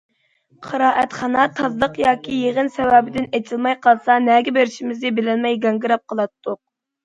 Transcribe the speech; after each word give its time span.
قىرائەتخانا 0.67 1.43
تازىلىق 1.59 1.99
ياكى 2.05 2.39
يىغىن 2.47 2.73
سەۋەبىدىن 2.79 3.29
ئېچىلماي 3.41 3.79
قالسا 3.87 4.19
نەگە 4.27 4.57
بېرىشىمىزنى 4.59 5.15
بىلەلمەي 5.23 5.63
گاڭگىراپ 5.69 6.07
قالاتتۇق. 6.13 6.65